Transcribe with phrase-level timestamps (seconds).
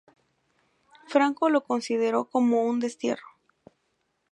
[1.09, 3.27] Franco lo consideró como un destierro.